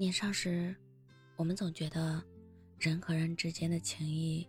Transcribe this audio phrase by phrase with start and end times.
[0.00, 0.72] 年少时，
[1.34, 2.22] 我们总觉得
[2.78, 4.48] 人和人之间的情谊，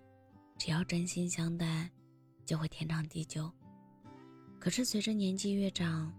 [0.59, 1.89] 只要真心相待，
[2.45, 3.51] 就会天长地久。
[4.59, 6.13] 可是随着年纪越长，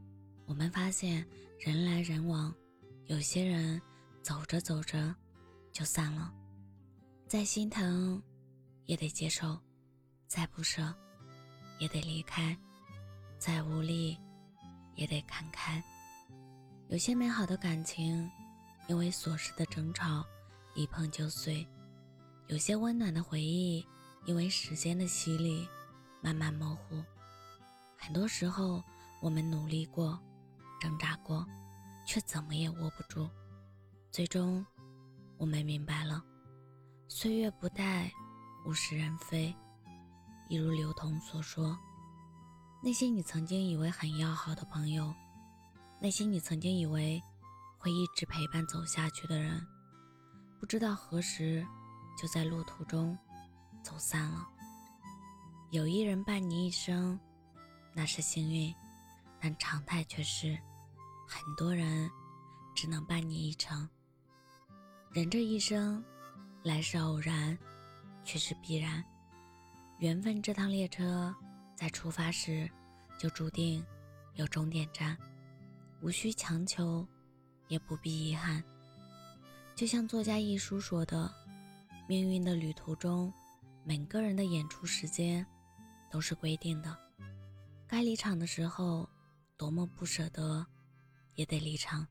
[0.47, 1.25] 我们发现
[1.61, 2.53] 人来人往，
[3.07, 3.81] 有些人
[4.21, 5.15] 走着走着
[5.71, 6.35] 就散了。
[7.29, 8.21] 再心疼，
[8.87, 9.57] 也得接受；
[10.27, 10.93] 再不舍，
[11.79, 12.53] 也得离开；
[13.39, 14.19] 再无力，
[14.97, 15.81] 也得看开。
[16.89, 18.29] 有些美好的感情。
[18.91, 20.27] 因为琐事的争吵，
[20.75, 21.65] 一碰就碎；
[22.49, 23.87] 有些温暖的回忆，
[24.25, 25.69] 因为时间的洗礼，
[26.21, 27.01] 慢慢模糊。
[27.97, 28.83] 很多时候，
[29.23, 30.19] 我们努力过，
[30.81, 31.47] 挣扎过，
[32.05, 33.31] 却怎么也握不住。
[34.11, 34.67] 最终，
[35.39, 36.21] 我们明白了：
[37.07, 38.11] 岁月不待，
[38.67, 39.55] 物是人非。
[40.49, 41.79] 一如刘同所说，
[42.83, 45.15] 那些你曾经以为很要好的朋友，
[46.01, 47.23] 那些你曾经以为……
[47.81, 49.67] 会一直陪伴走下去的人，
[50.59, 51.67] 不知道何时
[52.21, 53.17] 就在路途中
[53.83, 54.47] 走散了。
[55.71, 57.19] 有一人伴你一生，
[57.95, 58.75] 那是幸运，
[59.41, 60.59] 但常态却是
[61.27, 62.11] 很多人
[62.77, 63.89] 只能伴你一程。
[65.11, 66.05] 人这一生，
[66.63, 67.59] 来是偶然，
[68.25, 69.03] 却是必然。
[70.01, 71.35] 缘分这趟列车
[71.75, 72.71] 在出发时
[73.19, 73.83] 就注定
[74.35, 75.17] 有终点站，
[76.03, 77.09] 无需强求。
[77.71, 78.63] 也不必遗憾。
[79.75, 81.33] 就像作家一书说的
[82.07, 83.33] ：“命运的旅途中，
[83.83, 85.47] 每个人的演出时间
[86.11, 86.95] 都是规定的。
[87.87, 89.09] 该离场的时候，
[89.57, 90.67] 多么不舍得，
[91.35, 92.07] 也得离场。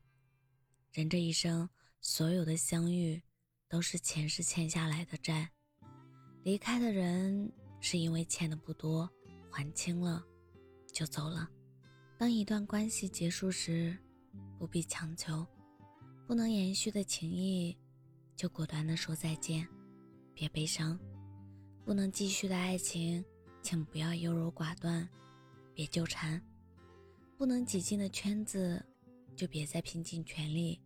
[0.90, 1.68] 人这一生，
[2.00, 3.22] 所有的相遇
[3.68, 5.48] 都是前世欠下来的债。
[6.42, 9.08] 离开的人是因为欠的不多，
[9.50, 10.24] 还清了
[10.92, 11.48] 就走了。
[12.18, 13.96] 当一段关系结束时，
[14.60, 15.46] 不必强求，
[16.26, 17.74] 不能延续的情谊，
[18.36, 19.66] 就果断的说再见，
[20.34, 20.98] 别悲伤；
[21.82, 23.24] 不能继续的爱情，
[23.62, 25.08] 请不要优柔寡断，
[25.72, 26.38] 别纠缠；
[27.38, 28.84] 不能挤进的圈子，
[29.34, 30.78] 就别再拼尽全力，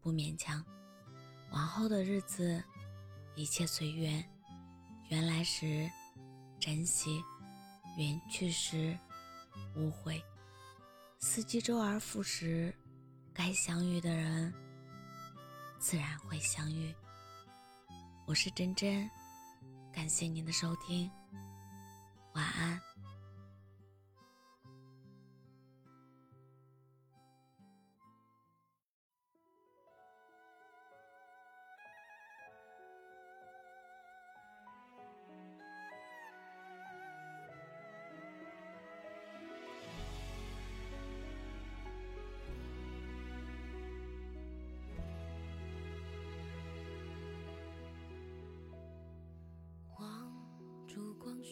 [0.00, 0.64] 不勉强。
[1.50, 2.64] 往后的日子，
[3.36, 4.24] 一切随缘，
[5.10, 5.90] 缘来时
[6.58, 7.22] 珍惜，
[7.98, 8.98] 缘去时
[9.76, 10.24] 无悔。
[11.18, 12.74] 四季周而复始，
[13.34, 14.54] 该相遇的人
[15.80, 16.94] 自然会相遇。
[18.26, 19.10] 我是真真，
[19.92, 21.10] 感谢您的收听，
[22.34, 22.80] 晚安。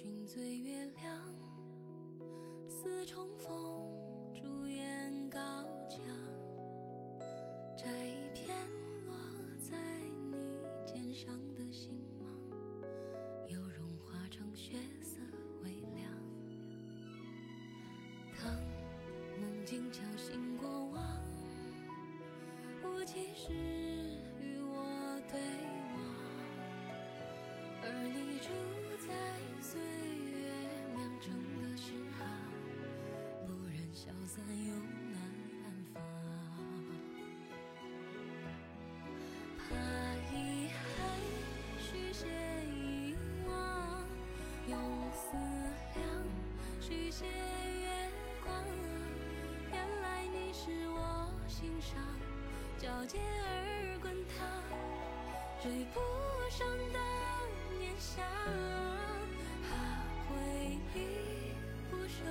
[0.02, 1.16] 寻醉月亮，
[2.68, 3.88] 似重逢，
[4.34, 5.38] 朱颜高
[5.88, 6.00] 墙。
[7.76, 8.52] 摘一片
[9.06, 9.14] 落
[9.60, 9.78] 在
[10.28, 10.34] 你
[10.84, 12.28] 肩上的星芒，
[13.46, 15.20] 又融化成血色
[15.62, 16.12] 微凉。
[18.42, 18.52] 当
[19.40, 21.00] 梦境敲醒过往，
[22.82, 23.52] 无其实
[34.34, 34.72] 散又
[35.12, 35.16] 难
[35.62, 35.96] 安放。
[39.58, 39.60] 怕
[40.32, 40.34] 遗
[40.72, 40.96] 憾，
[41.78, 42.24] 续写
[42.64, 43.14] 遗
[43.46, 43.52] 忘，
[44.70, 44.72] 用
[45.12, 45.36] 思
[45.96, 46.00] 量
[46.80, 48.08] 续写月
[48.42, 48.64] 光。
[49.70, 52.00] 原来你是我心上
[52.80, 54.40] 皎洁而滚烫，
[55.62, 56.00] 追不
[56.48, 56.98] 上的
[57.78, 58.24] 念想。
[59.68, 59.70] 怕
[60.26, 60.32] 回
[60.94, 60.96] 忆
[61.90, 62.24] 不舍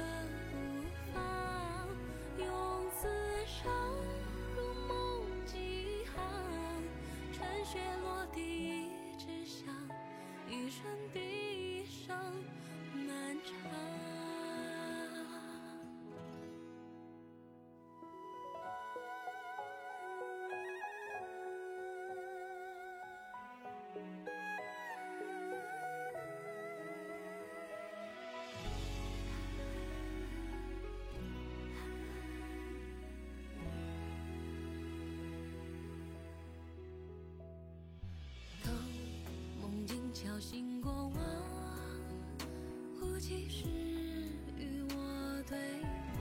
[40.42, 41.14] 醒过往
[43.00, 43.68] 无其事
[44.58, 46.18] 与我对话。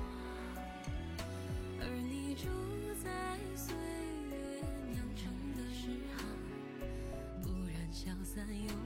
[1.81, 2.47] 而你住
[3.03, 3.75] 在岁
[4.29, 4.37] 月
[4.91, 5.89] 酿成的诗
[6.19, 6.21] 行
[7.41, 8.80] 不然消散又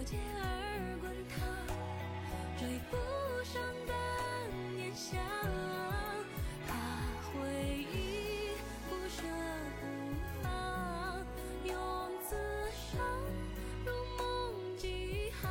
[0.00, 1.36] 皎洁而滚烫，
[2.56, 2.96] 追不
[3.44, 3.92] 上的
[4.74, 5.20] 念想。
[6.66, 6.72] 怕
[7.28, 8.56] 回忆
[8.88, 9.20] 不舍
[9.78, 9.82] 不
[10.42, 11.22] 放，
[11.66, 11.76] 用
[12.26, 12.34] 此
[12.72, 12.98] 生
[13.84, 15.50] 如梦几行。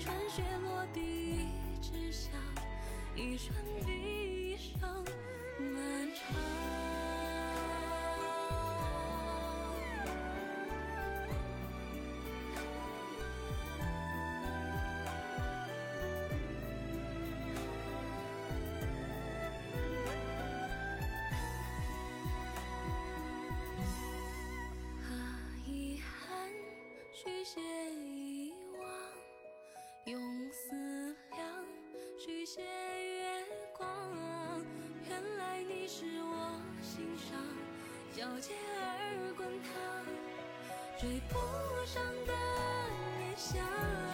[0.00, 1.46] 春雪落地，
[1.80, 2.32] 只想
[3.14, 3.54] 一瞬
[27.48, 27.62] 写
[27.94, 28.90] 遗忘，
[30.04, 31.64] 用思量
[32.18, 33.42] 续写月
[33.74, 33.88] 光。
[35.08, 37.40] 原来你是我心上
[38.14, 39.72] 皎洁而滚烫，
[41.00, 41.36] 追不
[41.86, 42.34] 上的
[43.16, 44.07] 念想。